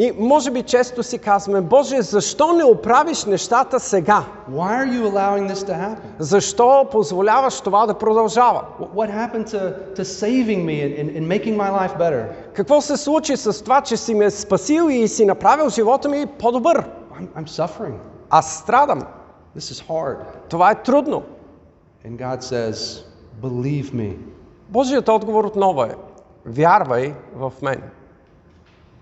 [0.00, 4.24] И може би често си казваме, Боже, защо не оправиш нещата сега?
[4.50, 5.98] Why are you allowing this to happen?
[6.18, 8.64] Защо позволяваш това да продължава?
[8.80, 12.24] What, happened to, to saving me and, and making my life better?
[12.54, 16.84] Какво се случи с това, че си ме спасил и си направил живота ми по-добър?
[17.20, 17.94] I'm, I'm suffering.
[18.30, 19.02] Аз страдам.
[19.56, 20.16] This is hard.
[20.48, 21.22] Това е трудно.
[22.06, 23.04] And God says,
[23.42, 24.16] Believe me.
[24.68, 25.94] Божият отговор отново е,
[26.46, 27.82] вярвай в мен.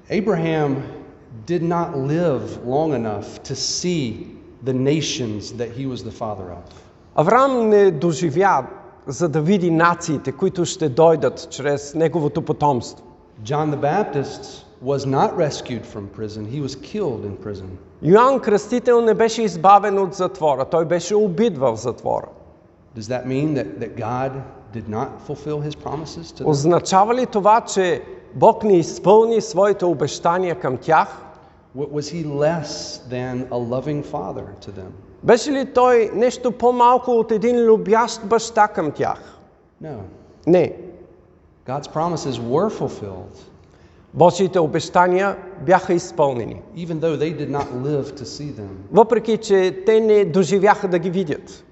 [0.09, 0.83] Abraham
[1.45, 6.63] did not live long enough to see the nations that he was the father of.
[7.15, 8.67] Авраам не доживя,
[9.07, 13.05] за да види нациите, които ще дойдат чрез неговото потомство.
[13.43, 17.77] John the Baptist was not rescued from prison, he was killed in prison.
[18.03, 22.27] Йоанн Кръстител не беше избавен от затвора, той беше убит в затвора.
[22.97, 24.31] Does that mean that, that God
[24.73, 26.47] did not fulfill his promises to them?
[26.47, 28.01] Означава ли това, че
[28.35, 31.07] Бог не изпълни своите обещания към тях?
[31.77, 32.69] W- Was he less
[33.09, 34.89] than a loving father to them?
[35.23, 39.37] Беше ли той нещо по-малко от един любящ баща към тях?
[39.83, 39.95] No.
[40.47, 40.73] Не.
[41.67, 43.37] God's promises were fulfilled,
[44.13, 46.61] Божиите обещания бяха изпълнени.
[46.75, 48.69] even though they did not live to see them.
[48.91, 51.63] Въпреки, че те не доживяха да ги видят.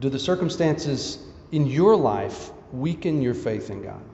[0.00, 1.18] Do the circumstances
[1.52, 4.13] in your life weaken your faith in God?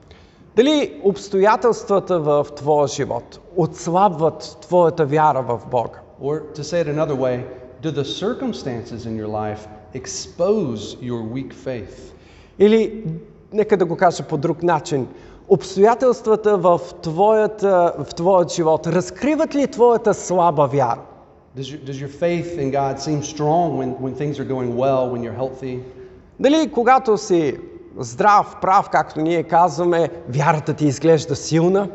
[0.56, 6.00] Дали обстоятелствата в твоя живот отслабват твоята вяра в Бога?
[6.20, 7.44] Or to say it another way,
[7.82, 12.12] do the circumstances in your life expose your weak faith?
[12.58, 13.04] Или,
[13.52, 15.08] нека да го кажа по друг начин,
[15.48, 21.00] обстоятелствата в, твоята, в твоят живот разкриват ли твоята слаба вяра?
[21.56, 25.10] Does your, does your faith in God seem strong when, when things are going well,
[25.10, 25.80] when you're healthy?
[26.40, 27.58] Дали когато си
[27.98, 31.88] здрав, прав, както ние казваме, вярата ти изглежда силна?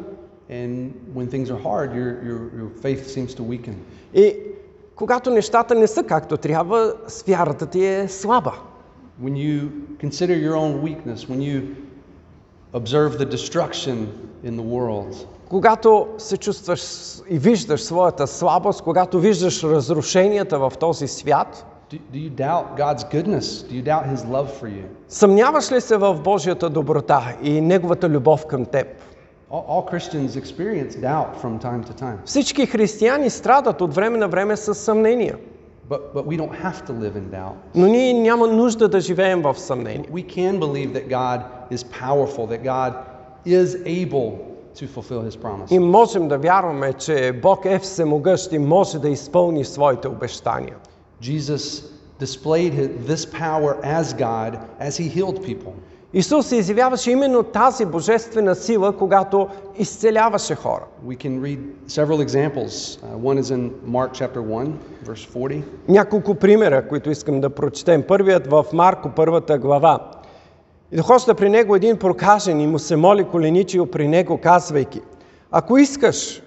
[0.51, 3.73] And when things are hard, your, your, your faith seems to weaken?
[4.13, 4.35] И
[4.95, 6.93] когато нещата не са както трябва,
[7.27, 8.53] вярата ти е слаба.
[9.23, 11.61] When you consider your own weakness, when you
[12.73, 13.97] observe the destruction
[14.43, 16.81] in the world, Когато се чувстваш
[17.29, 23.03] и виждаш своята слабост, когато виждаш разрушенията в този свят, do, do you doubt God's
[23.03, 23.63] goodness?
[23.69, 24.83] Do you doubt His love for you?
[25.07, 28.87] съмняваш ли се в Божията доброта и Неговата любов към теб?
[29.51, 34.27] All, all Christians experience doubt from time to time, Всички християни страдат от време на
[34.27, 35.37] време с съмнения.
[35.89, 37.53] but, but we don't have to live in doubt.
[37.75, 40.05] Но ние няма нужда да живеем в съмнение.
[40.11, 42.93] We can believe that God is powerful, that God
[43.45, 44.31] is able
[44.79, 45.71] to fulfill His promise.
[45.71, 50.75] И можем да вярваме, че Бог е всемогъщ и може да изпълни своите обещания.
[51.21, 55.73] Jesus displayed his, this power as God as He healed people.
[56.13, 60.83] Исус се изявяваше именно тази божествена сила, когато изцеляваше хора.
[61.07, 62.97] We can read several examples.
[62.97, 64.71] Uh, one is in Mark chapter 1,
[65.05, 65.63] verse 40.
[65.87, 68.03] Няколко примера, които искам да прочетем.
[68.07, 69.99] Първият в Марко, първата глава.
[70.91, 75.01] И дохожда при него един прокажен и му се моли коленичио при него, казвайки,
[75.51, 76.41] ако искаш,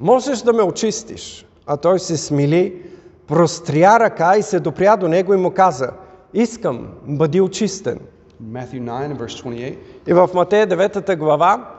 [0.00, 1.46] можеш да ме очистиш.
[1.66, 2.82] А той се смили,
[3.30, 5.90] простря ръка и се допря до него и му каза,
[6.34, 7.98] искам, бъди очистен.
[8.42, 9.76] Matthew 9 and verse 28.
[10.06, 11.70] И в Матея 9 глава,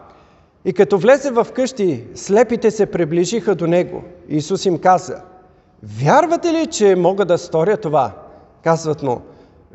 [0.66, 4.04] и като влезе в къщи, слепите се приближиха до него.
[4.30, 5.22] Исус им каза,
[5.84, 8.12] вярвате ли, че мога да сторя това?
[8.64, 9.22] Казват му,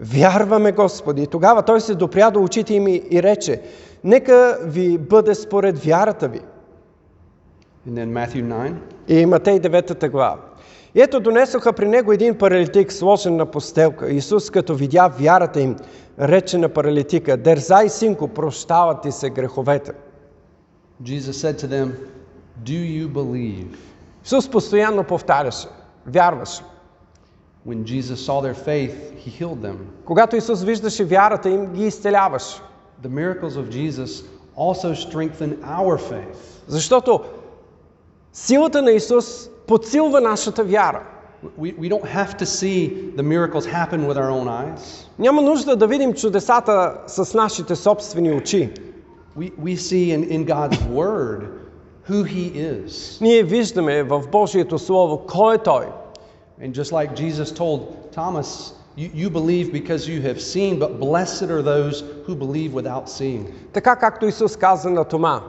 [0.00, 1.22] вярваме Господи.
[1.22, 3.62] И тогава той се допря до очите им и рече,
[4.04, 6.40] нека ви бъде според вярата ви.
[7.88, 8.74] And then Matthew 9,
[9.08, 10.36] И Матей 9 глава.
[10.96, 14.12] И ето донесоха при него един паралитик, сложен на постелка.
[14.12, 15.76] Исус, като видя вярата им,
[16.20, 19.92] рече на паралитика, дързай, синко, прощават ти се греховете.
[21.02, 21.88] Jesus said to them,
[22.64, 23.76] Do you believe?
[24.24, 25.68] Исус постоянно повтаряше,
[26.06, 26.62] вярваше.
[27.66, 29.76] When Jesus saw their faith, he healed them.
[30.04, 32.60] Когато Исус виждаше вярата им, ги изцеляваше.
[33.02, 34.24] The miracles of Jesus
[34.56, 36.36] also strengthen our faith.
[36.66, 37.20] Защото
[38.32, 41.02] силата на Исус подсилва нашата вяра.
[41.58, 45.06] We, we don't have to see the miracles happen with our own eyes.
[45.18, 48.70] Няма нужда да видим чудесата с нашите собствени очи.
[49.38, 51.40] We, we see in, in God's Word
[52.08, 53.20] who He is.
[53.20, 55.86] Ние виждаме в Божието Слово кой е Той.
[56.62, 57.80] And just like Jesus told
[58.12, 63.08] Thomas, you, you believe because you have seen, but blessed are those who believe without
[63.08, 63.46] seeing.
[63.72, 65.42] Така както Исус каза на Тома.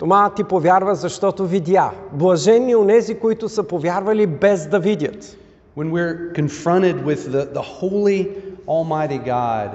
[0.00, 1.90] Тома ти повярва, защото видя.
[2.12, 5.36] Блажени онези, които са повярвали без да видят.
[5.76, 8.28] When we're confronted with the, the holy,
[8.66, 9.68] almighty God,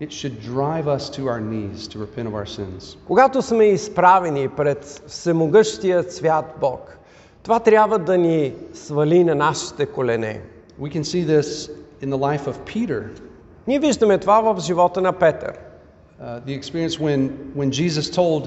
[0.00, 2.96] it should drive us to our knees to repent of our sins.
[3.06, 6.98] Когато сме изправени пред всемогъщия свят Бог,
[7.42, 10.40] това трябва да ни свали на нашите колене.
[10.80, 11.70] We can see this
[12.02, 13.02] in the life of Peter.
[13.66, 15.52] Ние виждаме това в живота на Петър.
[16.22, 18.42] Uh, the experience when, when Jesus told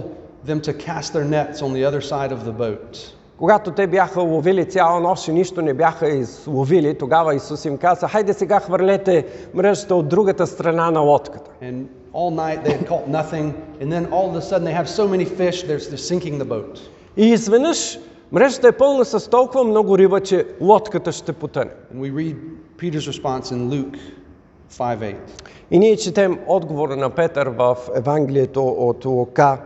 [0.45, 3.13] them to cast their nets on the other side of the boat.
[3.37, 8.07] Когато те бяха ловили цяла нощ и нищо не бяха изловили, тогава Исус им каза,
[8.07, 11.51] хайде сега хвърлете мрежата от другата страна на лодката.
[11.63, 14.89] And all night they had caught nothing, and then all of a sudden they have
[14.89, 16.79] so many fish, they're, they're sinking the boat.
[17.17, 17.99] И изведнъж
[18.31, 21.71] мрежата е пълна с толкова много риба, че лодката ще потъне.
[21.95, 22.35] And we read
[22.77, 23.97] Peter's response in Luke
[24.71, 25.15] 5:8.
[25.71, 29.57] И ние четем отговора на Петър в Евангелието от Лука,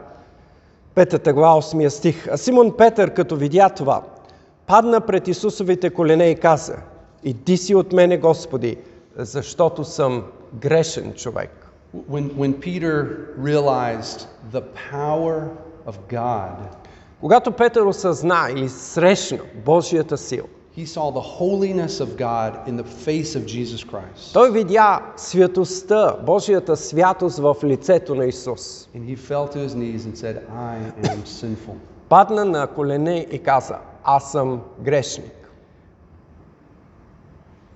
[0.96, 2.28] петата глава, 8 стих.
[2.32, 4.02] А Симон Петър, като видя това,
[4.68, 6.76] падна пред Исусовите колене и каза,
[7.24, 8.78] Иди си от мене, Господи,
[9.18, 11.52] защото съм грешен човек.
[12.12, 12.94] When, when Peter
[13.40, 15.42] realized the power
[15.88, 16.56] of God,
[17.22, 22.85] Когато Петър осъзна или срещна Божията сила, he saw the holiness of God in the
[22.85, 24.33] face of Jesus Christ.
[24.33, 28.89] той видя святостта, Божията святост в лицето на Исус.
[28.95, 30.77] And he fell to his knees and said, I
[31.09, 31.77] am sinful.
[32.09, 35.33] Падна на колене и каза, аз съм грешник.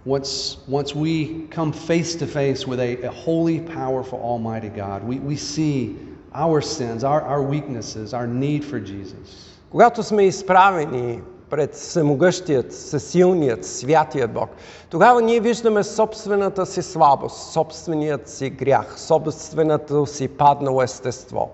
[0.07, 5.18] Once, once we come face to face with a, a holy, powerful, almighty God, we,
[5.31, 5.97] we see
[6.35, 9.51] our sins, our, our weaknesses, our need for Jesus.
[9.70, 14.50] Когато сме изправени пред всемогъщият, всесилният, святият Бог,
[14.90, 21.50] тогава ние виждаме собствената си слабост, собственият си грях, собственото си паднало естество.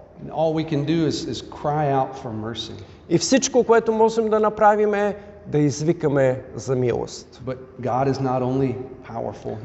[3.09, 7.41] И всичко, което можем да направим е да извикаме за милост.
[9.09, 9.55] Powerful.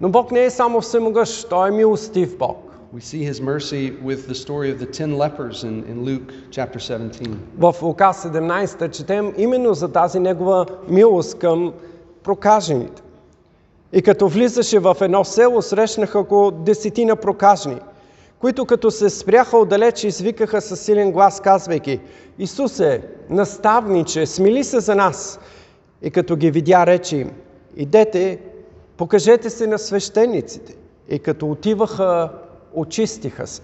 [0.00, 2.71] Но Бог не е само всемогъщ, Той е милостив Бог.
[2.92, 6.78] We see His mercy with the story of the ten lepers in, in Luke chapter
[6.78, 7.38] 17.
[7.58, 11.72] В Лука 17 четем именно за тази негова милост към
[12.22, 13.02] прокажените.
[13.92, 17.76] И като влизаше в едно село, срещнаха около десетина прокажни,
[18.38, 22.00] които като се спряха отдалеч, извикаха със силен глас, казвайки,
[22.38, 25.40] Исусе, наставниче, смили се за нас.
[26.02, 27.30] И като ги видя, рече им,
[27.76, 28.38] идете,
[28.96, 30.76] покажете се на свещениците.
[31.08, 32.30] И като отиваха,
[32.73, 33.61] очистиха се.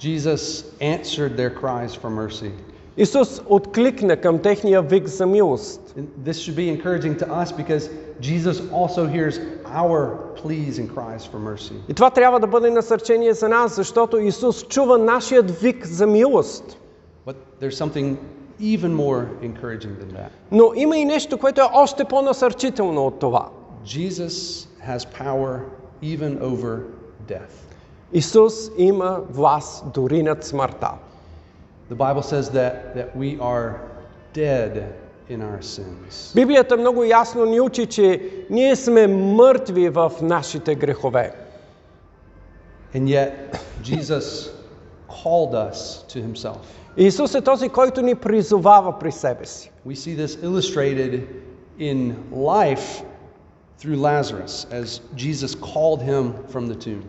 [0.00, 2.50] Jesus answered their cries for mercy.
[2.96, 5.94] Исус откликна към техния вик за милост.
[5.98, 9.40] And this should be encouraging to us because Jesus also hears
[9.82, 10.00] our
[10.42, 11.74] pleas and cries for mercy.
[11.88, 16.78] И това трябва да бъде насърчение за нас, защото Исус чува нашият вик за милост.
[17.26, 18.16] But there's something
[18.60, 20.30] even more encouraging than that.
[20.50, 23.48] Но има и нещо, което е още по-насърчително от това.
[23.86, 25.60] Jesus has power
[26.02, 26.80] even over
[27.28, 27.66] death.
[28.12, 30.90] Исус има власт дори над смъртта.
[31.90, 33.80] The Bible says that, that we are
[34.34, 34.72] dead
[35.30, 36.34] in our sins.
[36.34, 41.32] Библията много ясно ни учи, че ние сме мъртви в нашите грехове.
[42.94, 43.32] And yet,
[43.82, 44.50] Jesus
[45.08, 46.58] called us to himself.
[46.96, 49.70] И Исус е този, който ни призовава при себе си.
[49.86, 51.22] We see this illustrated
[51.78, 53.02] in life
[53.80, 57.02] through Lazarus as Jesus called him from the tomb.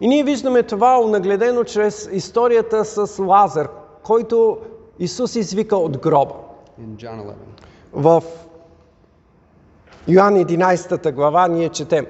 [0.00, 3.68] И ние виждаме това онагледено чрез историята с Лазар,
[4.02, 4.58] който
[4.98, 6.34] Исус извика от гроба.
[6.80, 7.34] in John 11.
[7.92, 8.22] В
[10.08, 12.06] Йоан 11 глава ние четем.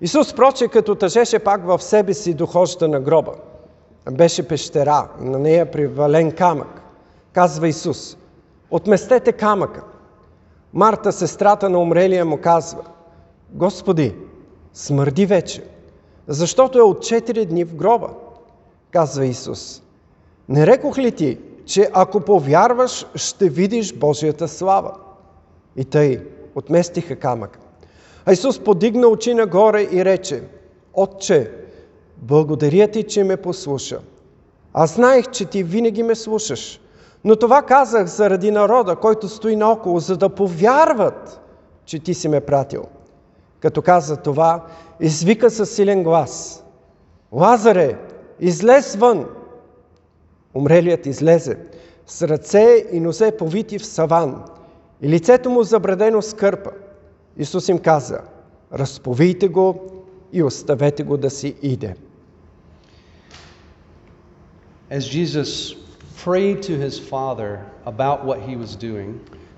[0.00, 3.32] Исус, проче, като тъжеше пак в себе си дохожда на гроба.
[4.10, 6.82] Беше пещера, на нея привален камък.
[7.32, 8.16] Казва Исус,
[8.70, 9.82] отместете камъка.
[10.72, 12.82] Марта, сестрата на умрелия, му казва,
[13.50, 14.14] Господи,
[14.72, 15.64] смърди вече,
[16.28, 18.08] защото е от 4 дни в гроба.
[18.90, 19.82] Казва Исус,
[20.48, 24.92] не рекох ли ти, че ако повярваш, ще видиш Божията слава?
[25.76, 26.22] И тъй
[26.54, 27.58] отместиха камък.
[28.26, 30.42] А Исус подигна очи нагоре и рече,
[30.94, 31.50] Отче,
[32.16, 34.00] благодаря ти, че ме послуша.
[34.72, 36.80] Аз знаех, че ти винаги ме слушаш.
[37.24, 41.40] Но това казах заради народа, който стои наоколо, за да повярват,
[41.84, 42.84] че ти си ме пратил.
[43.64, 44.66] Като каза това,
[45.00, 46.64] извика със силен глас.
[47.32, 47.98] Лазаре,
[48.40, 49.26] излез вън!
[50.54, 51.58] Умрелият излезе,
[52.06, 54.44] с ръце и носе повити в саван,
[55.02, 56.70] и лицето му забредено с кърпа.
[57.36, 58.18] Исус им каза,
[58.72, 59.80] разповийте го
[60.32, 61.94] и оставете го да си иде.
[64.90, 65.76] As Jesus
[66.24, 69.10] prayed to his Father about what he was doing,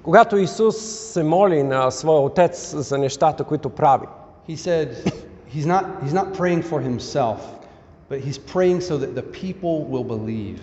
[0.07, 0.77] Когато Исус
[1.13, 4.07] се моли на своя Отец за нещата, които прави,
[4.49, 4.89] he said
[5.55, 7.39] he's not, he's not praying for himself,
[8.11, 10.61] but he's praying so that the people will believe.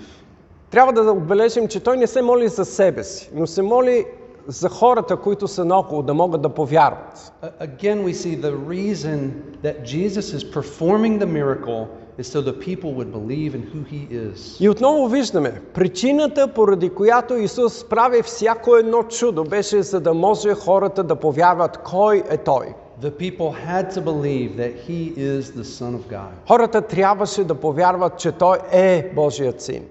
[0.72, 4.06] трябва да отбележим, че Той не се моли за себе си, но се моли
[4.48, 7.34] за хората, които са наоколо, да могат да повярват.
[7.62, 9.32] Again, we see the reason
[9.64, 11.88] that Jesus is performing the miracle
[12.18, 14.58] is so the people would believe in who he is.
[14.60, 20.54] И отново виждаме, причината, поради която Исус прави всяко едно чудо, беше за да може
[20.54, 22.74] хората да повярват кой е Той.
[23.02, 26.32] The people had to believe that he is the Son of God.
[26.48, 29.84] Хората трябваше да повярват, че Той е Божият Син.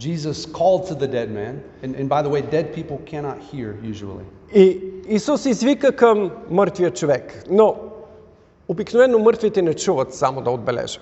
[0.00, 3.74] Jesus called to the dead man, and, and by the way, dead people cannot hear
[3.92, 4.24] usually.
[4.54, 7.76] И Исус извика към мъртвия човек, но
[8.68, 11.00] обикновено мъртвите не чуват, само да отбележа.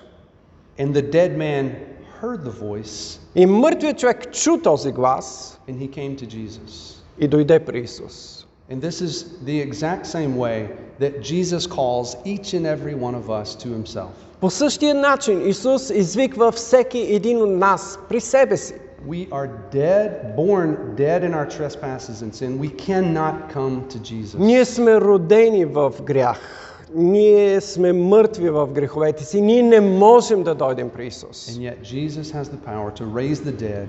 [0.78, 1.72] And the dead man
[2.20, 6.96] heard the voice, И мъртвият човек чу този глас and he came to Jesus.
[7.18, 8.46] и дойде при Исус.
[8.70, 10.68] And this is the exact same way
[11.00, 14.12] that Jesus calls each and every one of us to himself.
[14.40, 18.74] По същия начин Исус извиква всеки един от нас при себе си.
[19.08, 22.58] We are dead, born dead in our trespasses and sin.
[22.58, 24.38] We cannot come to Jesus.
[24.38, 26.63] Ние сме родени в грях.
[26.93, 29.41] Ние сме мъртви в греховете си.
[29.41, 31.47] Ние не можем да дойдем при Исус.
[31.47, 33.87] And yet Jesus has the power to raise the dead,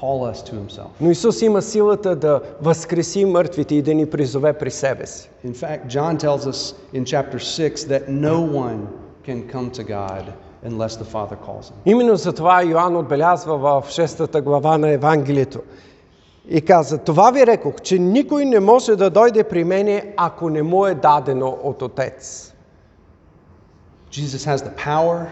[0.00, 0.88] call us to himself.
[1.00, 5.30] Но Исус има силата да възкреси мъртвите и да ни призове при себе си.
[5.46, 8.78] In fact, John tells us in chapter 6 that no one
[9.26, 10.24] can come to God
[10.64, 11.74] unless the Father calls him.
[11.86, 15.60] Именно за това Йоанн отбелязва в 6 глава на Евангелието
[16.48, 20.62] и каза, това ви рекох, че никой не може да дойде при мене, ако не
[20.62, 22.52] му е дадено от Отец.
[24.12, 25.26] Jesus has the power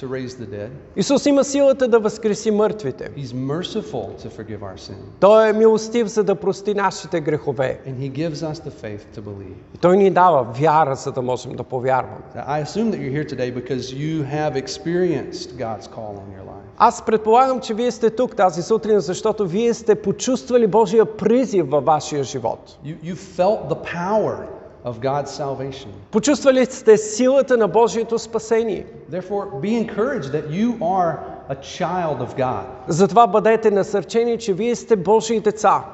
[0.00, 0.70] to raise the dead.
[0.96, 3.10] Исус има силата да възкреси мъртвите.
[3.16, 4.96] He's merciful to forgive our sin.
[5.20, 7.80] Той е милостив, за да прости нашите грехове.
[7.86, 9.54] And he gives us the faith to believe.
[9.74, 12.20] И Той ни дава вяра, за да можем да повярваме.
[12.34, 16.70] I assume that you're here today because you have experienced God's call on your life.
[16.78, 21.84] Аз предполагам, че вие сте тук тази сутрин, защото вие сте почувствали Божия призив във
[21.84, 22.78] вашия живот.
[22.84, 25.88] You, you felt the power of God's salvation.
[26.10, 28.86] Почувствали сте силата на Божието спасение.
[29.10, 31.18] Therefore, be encouraged that you are
[31.48, 32.64] a child of God.
[32.88, 35.84] Затова бъдете насърчени, че вие сте Божии деца.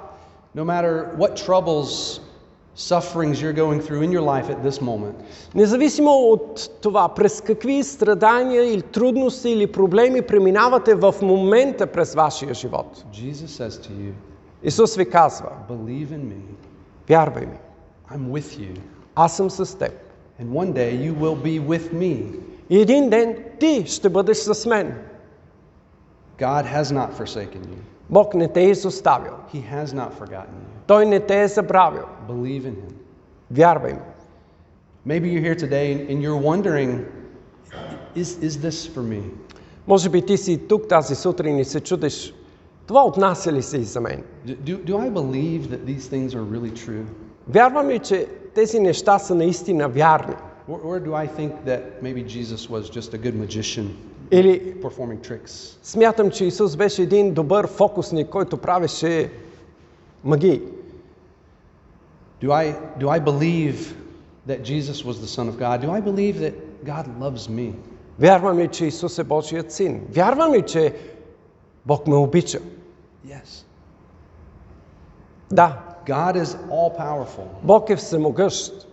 [0.57, 2.21] No matter what troubles,
[2.77, 5.15] sufferings you're going through in your life at this moment,
[5.55, 12.55] Независимо от това, през какви страдания или трудности или проблеми преминавате в момента през вашия
[12.55, 13.05] живот.
[13.13, 14.13] Jesus says to you,
[14.63, 16.41] Исус ви казва, Believe in me.
[17.09, 17.57] вярвай ми,
[18.12, 18.80] I'm with you.
[19.16, 19.92] аз съм с теб.
[20.42, 22.40] And one day you will be with me.
[22.70, 24.94] И един ден ти ще бъдеш с мен.
[26.40, 27.78] God has not forsaken you,
[28.10, 29.34] Бог не те е изоставил.
[29.54, 30.88] He has not forgotten you.
[30.88, 32.04] Той не те е забравил.
[32.30, 32.94] Believe in Him.
[33.52, 34.00] Вярвай ми.
[35.08, 37.06] Maybe you're here today and- and you're wondering,
[38.16, 39.22] is, is this for me?
[39.88, 42.34] Може би ти си тук тази сутрин и се чудиш,
[42.88, 44.24] това отнася ли се и за мен?
[44.48, 47.04] Do, do, do I believe that these things are really true?
[47.49, 50.35] Вярвам ли, че тези неща са наистина вярни?
[50.69, 53.87] Or, or do I think that maybe Jesus was just a good magician
[54.31, 55.79] Или performing tricks?
[55.83, 59.31] смятам, че Исус беше един добър фокусник, който правеше
[60.25, 60.63] магии?
[62.43, 63.95] Do I, do I believe
[64.49, 65.81] that Jesus was the Son of God?
[65.87, 67.73] Do I believe that God loves me?
[68.19, 70.01] Вярвам ли, че Исус е Божият син?
[70.11, 70.95] Вярвам ли, че
[71.87, 72.59] Бог ме обича?
[73.27, 73.65] Yes.
[75.53, 77.47] Да, God is all powerful.
[77.63, 78.87] Бог е всемогъщ.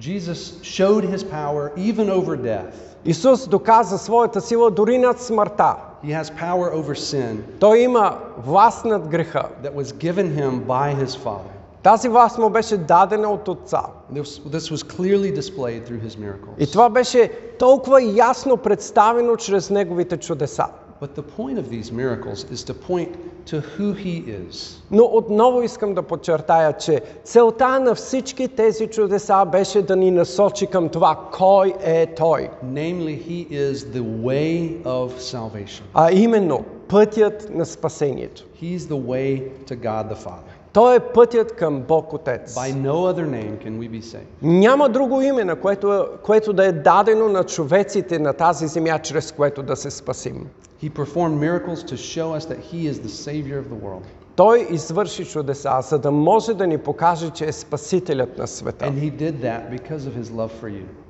[0.00, 2.74] Jesus showed his power even over death.
[3.04, 5.76] Исус доказа своята сила дори над смъртта.
[6.04, 11.04] He has power over sin Той има власт над греха, that was given him by
[11.04, 11.54] his Father.
[11.82, 13.82] Тази власт му беше дадена от Отца.
[14.12, 16.58] This, was clearly displayed through his miracles.
[16.58, 20.66] И това беше толкова ясно представено чрез неговите чудеса.
[21.00, 23.10] But the point of these miracles is to point
[23.46, 24.80] to who he is.
[24.90, 30.66] Но отново искам да подчертая, че целта на всички тези чудеса беше да ни насочи
[30.66, 32.50] към това, кой е Той.
[32.64, 35.82] Namely, he is the way of salvation.
[35.94, 38.44] А именно, пътят на спасението.
[38.62, 40.53] He's the way to God the Father.
[40.74, 42.54] Той е пътят към Бог Отец.
[42.54, 44.26] By no other name can we be saved.
[44.42, 49.32] Няма друго име, на което, което да е дадено на човеците на тази земя, чрез
[49.32, 50.46] което да се спасим.
[50.82, 54.02] He performed miracles to show us that he is the Savior of the world.
[54.36, 58.92] Той извърши чудеса, за да може да ни покаже, че е Спасителят на света.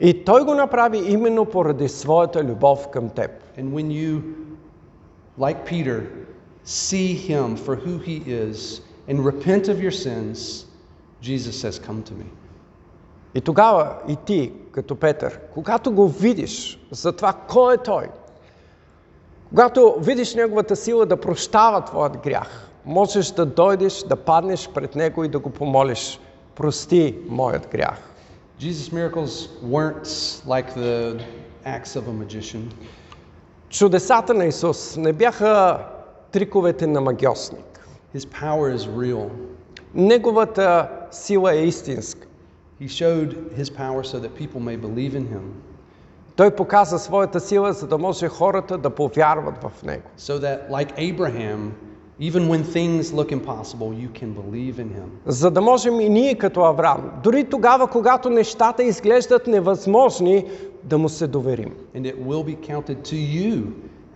[0.01, 3.31] И Той го направи именно поради своята любов към теб.
[3.59, 4.21] You,
[5.41, 6.03] like Peter,
[6.67, 10.67] see him for who he is and repent of your sins,
[11.21, 12.27] Jesus says, Come to me.
[13.35, 18.07] И тогава и ти, като Петър, когато го видиш за това кой е Той,
[19.49, 25.25] когато видиш Неговата сила да прощава твоят грях, можеш да дойдеш, да паднеш пред Него
[25.25, 26.21] и да го помолиш,
[26.55, 27.99] прости моят грях.
[28.61, 30.07] Jesus' miracles weren't
[30.47, 31.21] like the
[31.67, 32.73] acts of a magician.
[33.69, 35.79] Чудесата на Исус не бяха
[36.33, 37.74] триковете на магиосник.
[38.15, 39.31] His power is real.
[39.95, 42.27] Неговата сила е истинска.
[42.81, 45.43] He showed his power so that people may believe in him,
[46.37, 50.03] Той показа своята сила, за да може хората да повярват в Него.
[50.19, 51.73] so that, like Abraham,
[52.21, 55.09] even when things look impossible, you can believe in him.
[55.27, 60.47] За да можем и ние като Авраам, дори тогава, когато нещата изглеждат невъзможни,
[60.85, 61.75] да му се доверим.
[61.97, 63.63] And it will be counted to you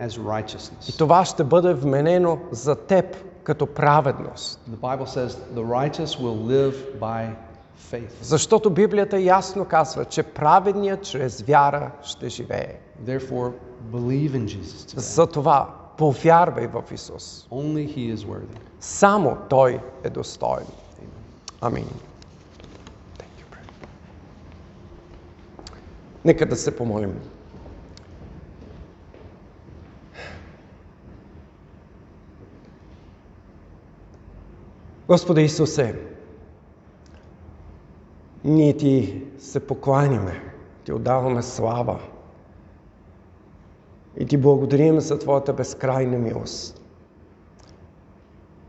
[0.01, 0.99] as И righteousness.
[0.99, 3.16] това ще бъде вменено за теб
[3.49, 4.61] като праведност.
[4.70, 7.30] The Bible says the righteous will live by
[7.92, 8.12] faith.
[8.22, 12.80] Защото Библията ясно казва, че праведният чрез вяра ще живее.
[13.05, 13.53] Therefore,
[13.92, 14.99] believe in Jesus today.
[14.99, 17.46] Затова повярвай в Исус.
[17.51, 18.59] Only He is worthy.
[18.80, 20.66] Само Той е достоен.
[21.61, 21.88] Амин.
[26.24, 27.20] Нека да се помолим.
[35.09, 35.94] Господи Исусе,
[38.44, 40.42] ние Ти се покланяме,
[40.84, 42.00] Ти отдаваме слава
[44.16, 46.80] и Ти благодарим за Твоята безкрайна милост.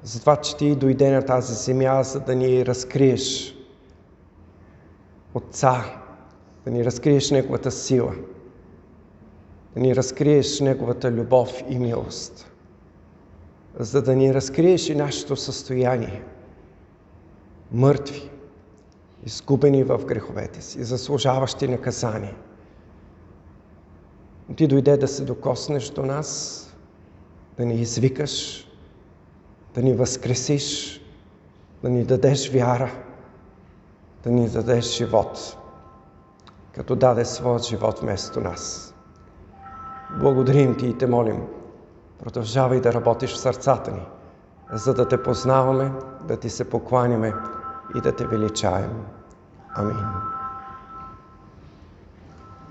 [0.03, 3.55] За това, че Ти дойде на тази земя, за да ни разкриеш
[5.33, 5.83] Отца,
[6.65, 8.15] да ни разкриеш Неговата сила,
[9.75, 12.48] да ни разкриеш Неговата любов и милост,
[13.79, 16.23] за да ни разкриеш и нашето състояние,
[17.71, 18.29] мъртви,
[19.25, 22.35] изгубени в греховете си, заслужаващи наказание.
[24.55, 26.55] Ти дойде да се докоснеш до нас,
[27.57, 28.67] да ни извикаш,
[29.75, 31.01] да ни възкресиш,
[31.83, 32.91] да ни дадеш вяра,
[34.23, 35.57] да ни дадеш живот,
[36.71, 38.95] като даде своят живот вместо нас.
[40.19, 41.47] Благодарим Ти и те молим,
[42.23, 44.07] продължавай да работиш в сърцата ни,
[44.73, 45.91] за да те познаваме,
[46.23, 47.33] да Ти се покланяме
[47.95, 49.05] и да Те величаем.
[49.75, 50.05] Амин.